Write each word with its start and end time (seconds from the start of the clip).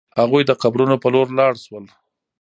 هغوی 0.19 0.43
د 0.45 0.51
قبرونو 0.61 0.95
په 1.03 1.07
لور 1.13 1.27
لاړ 1.39 1.53
شول. 1.63 1.85